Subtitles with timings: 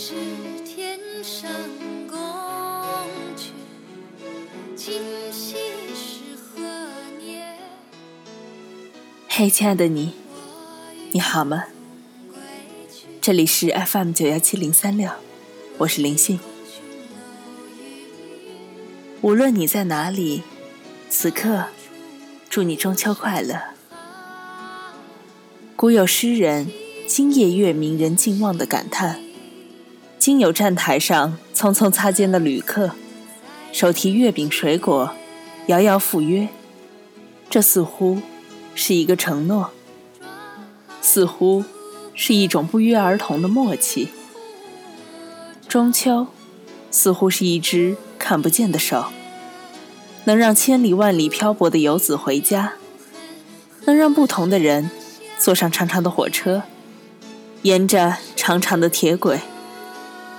[0.00, 0.14] 是
[0.64, 1.50] 天上
[2.08, 2.16] 宫
[3.36, 3.50] 阙，
[4.76, 5.02] 今
[5.32, 5.56] 夕
[5.92, 6.62] 是何
[7.20, 7.56] 年？
[9.28, 10.12] 嘿，亲爱的你，
[11.10, 11.64] 你好吗？
[13.20, 15.10] 这里是 FM 九幺七零三六，
[15.78, 16.38] 我是林信。
[19.20, 20.44] 无论你在哪里，
[21.10, 21.64] 此刻，
[22.48, 23.60] 祝你中秋快乐。
[25.74, 26.70] 古有诗人
[27.08, 29.20] “今夜月明人尽望”的感叹，
[30.18, 32.90] 今有站台上匆匆擦肩的旅客，
[33.72, 35.12] 手提月饼水果，
[35.68, 36.48] 遥遥赴约。
[37.48, 38.20] 这似乎
[38.74, 39.70] 是一个承诺，
[41.00, 41.64] 似乎
[42.14, 44.08] 是一种不约而同的默契。
[45.68, 46.26] 中秋，
[46.90, 49.06] 似乎是一只看不见的手。
[50.24, 52.74] 能让千里万里漂泊的游子回家，
[53.86, 54.90] 能让不同的人
[55.38, 56.64] 坐上长长的火车，
[57.62, 59.40] 沿着长长的铁轨，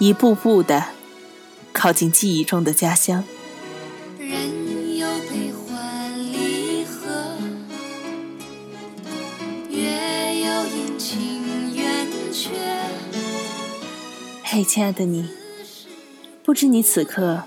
[0.00, 0.84] 一步步的
[1.72, 3.24] 靠近记忆中的家乡。
[4.16, 7.36] 人有悲欢离合，
[9.68, 12.50] 月有阴晴圆缺。
[14.44, 15.28] 嘿，亲爱的你，
[16.44, 17.42] 不知你此刻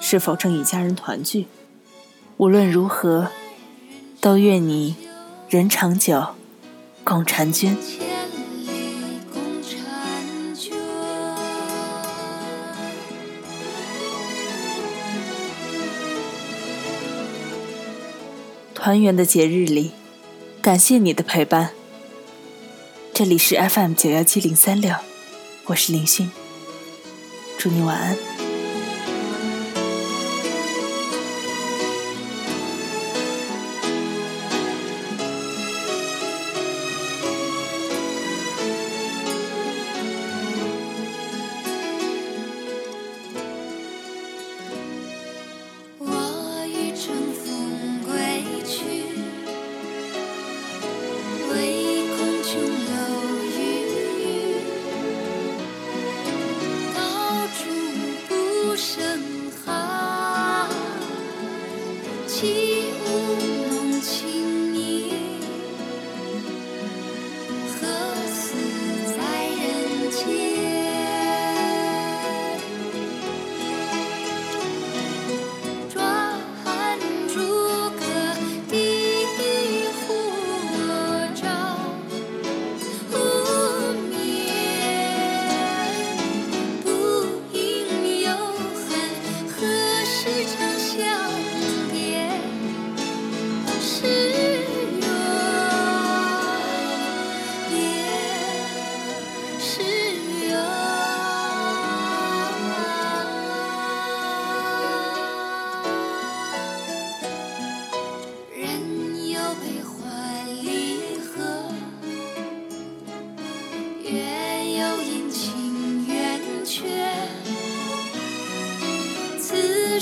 [0.00, 1.46] 是否正与家人团聚？
[2.38, 3.28] 无论如何，
[4.18, 4.96] 都愿你
[5.50, 6.28] 人长久，
[7.04, 7.76] 共婵娟。
[18.74, 19.92] 团圆的节日里，
[20.60, 21.70] 感谢你的陪伴。
[23.12, 24.94] 这里是 FM 九幺七零三六，
[25.66, 26.30] 我是林迅，
[27.58, 28.41] 祝你晚安。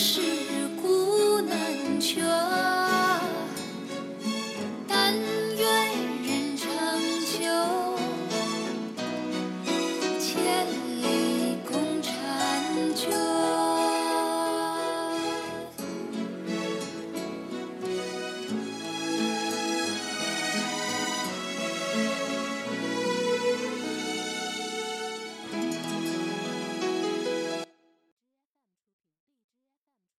[0.00, 0.29] 是。